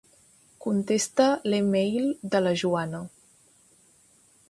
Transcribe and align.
Contesta 0.65 1.27
l'e-mail 1.53 2.09
de 2.35 2.43
la 2.47 2.57
Joana. 2.65 3.07